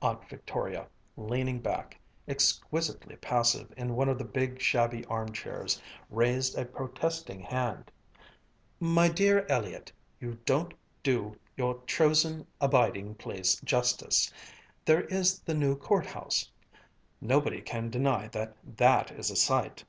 Aunt 0.00 0.24
Victoria, 0.28 0.86
leaning 1.16 1.58
back, 1.58 1.98
exquisitely 2.28 3.16
passive, 3.16 3.72
in 3.76 3.96
one 3.96 4.08
of 4.08 4.16
the 4.16 4.24
big, 4.24 4.60
shabby 4.60 5.04
arm 5.06 5.32
chairs, 5.32 5.82
raised 6.10 6.56
a 6.56 6.64
protesting 6.64 7.40
hand. 7.40 7.90
"My 8.78 9.08
dear 9.08 9.44
Elliott, 9.48 9.90
you 10.20 10.38
don't 10.46 10.72
do 11.02 11.36
your 11.56 11.82
chosen 11.88 12.46
abiding 12.60 13.16
place 13.16 13.60
justice. 13.64 14.32
There 14.84 15.02
is 15.06 15.40
the 15.40 15.54
new 15.54 15.74
Court 15.74 16.06
House. 16.06 16.52
Nobody 17.20 17.60
can 17.60 17.90
deny 17.90 18.28
that 18.28 18.54
that 18.62 19.10
is 19.10 19.28
a 19.28 19.34
sight. 19.34 19.84